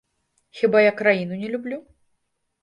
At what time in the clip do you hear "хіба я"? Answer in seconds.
0.59-0.91